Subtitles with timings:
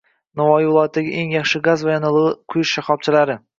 [0.39, 3.41] Navoiy viloyatidagi eng yaxshi gaz va yonilg‘i quyish shaxobchalari